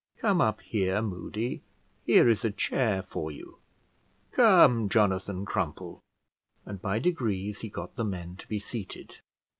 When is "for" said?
3.03-3.29